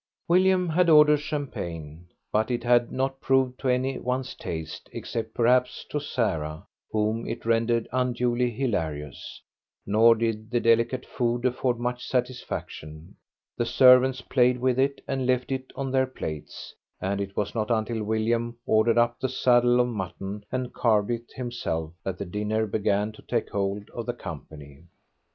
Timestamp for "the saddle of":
19.19-19.87